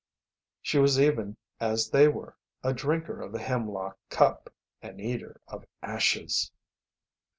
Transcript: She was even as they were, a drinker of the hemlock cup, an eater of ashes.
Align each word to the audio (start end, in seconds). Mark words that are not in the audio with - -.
She 0.63 0.79
was 0.79 0.99
even 0.99 1.37
as 1.59 1.91
they 1.91 2.07
were, 2.07 2.35
a 2.63 2.73
drinker 2.73 3.21
of 3.21 3.31
the 3.33 3.39
hemlock 3.39 3.99
cup, 4.09 4.51
an 4.81 4.99
eater 4.99 5.39
of 5.47 5.63
ashes. 5.83 6.51